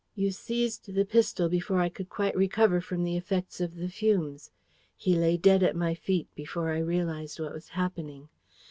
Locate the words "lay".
5.15-5.37